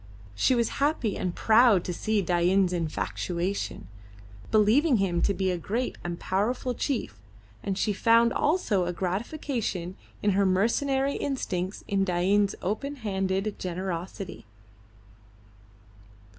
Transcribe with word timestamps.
She 0.33 0.55
was 0.55 0.69
happy 0.81 1.15
and 1.15 1.35
proud 1.35 1.83
to 1.83 1.93
see 1.93 2.23
Dain's 2.23 2.73
infatuation, 2.73 3.87
believing 4.49 4.97
him 4.97 5.21
to 5.21 5.31
be 5.31 5.51
a 5.51 5.59
great 5.59 5.95
and 6.03 6.19
powerful 6.19 6.73
chief, 6.73 7.19
and 7.61 7.77
she 7.77 7.93
found 7.93 8.33
also 8.33 8.85
a 8.85 8.93
gratification 8.93 9.95
of 10.23 10.33
her 10.33 10.43
mercenary 10.43 11.17
instincts 11.17 11.83
in 11.87 12.03
Dain's 12.03 12.55
open 12.63 12.95
handed 12.95 13.59
generosity. 13.59 14.47